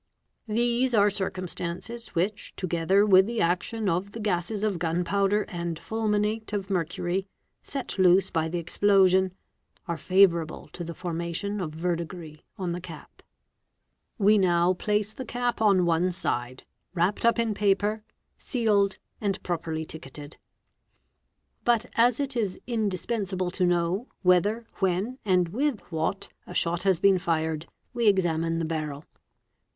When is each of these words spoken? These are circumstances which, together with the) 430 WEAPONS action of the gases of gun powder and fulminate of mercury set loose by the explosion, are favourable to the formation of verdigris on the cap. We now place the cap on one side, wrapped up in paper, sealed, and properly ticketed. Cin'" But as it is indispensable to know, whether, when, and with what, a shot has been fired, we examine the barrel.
These 0.47 0.95
are 0.95 1.11
circumstances 1.11 2.15
which, 2.15 2.55
together 2.55 3.05
with 3.05 3.27
the) 3.27 3.37
430 3.37 3.45
WEAPONS 3.45 3.51
action 3.85 3.89
of 4.07 4.11
the 4.13 4.19
gases 4.19 4.63
of 4.63 4.79
gun 4.79 5.03
powder 5.03 5.45
and 5.47 5.77
fulminate 5.77 6.53
of 6.53 6.71
mercury 6.71 7.27
set 7.61 7.99
loose 7.99 8.31
by 8.31 8.49
the 8.49 8.57
explosion, 8.57 9.31
are 9.87 9.97
favourable 9.99 10.69
to 10.73 10.83
the 10.83 10.95
formation 10.95 11.61
of 11.61 11.75
verdigris 11.75 12.39
on 12.57 12.71
the 12.71 12.81
cap. 12.81 13.21
We 14.17 14.39
now 14.39 14.73
place 14.73 15.13
the 15.13 15.23
cap 15.23 15.61
on 15.61 15.85
one 15.85 16.11
side, 16.11 16.63
wrapped 16.95 17.23
up 17.23 17.37
in 17.37 17.53
paper, 17.53 18.01
sealed, 18.39 18.97
and 19.21 19.37
properly 19.43 19.85
ticketed. 19.85 20.31
Cin'" 20.31 20.39
But 21.63 21.85
as 21.93 22.19
it 22.19 22.35
is 22.35 22.59
indispensable 22.65 23.51
to 23.51 23.67
know, 23.67 24.07
whether, 24.23 24.65
when, 24.79 25.19
and 25.25 25.49
with 25.49 25.81
what, 25.91 26.29
a 26.47 26.55
shot 26.55 26.81
has 26.81 26.99
been 26.99 27.19
fired, 27.19 27.67
we 27.93 28.07
examine 28.07 28.57
the 28.57 28.65
barrel. 28.65 29.05